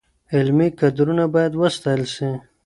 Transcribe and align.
علمي 0.35 0.67
کدرونه 0.79 1.25
باید 1.33 1.53
وستایل 1.61 2.03
سي. 2.15 2.29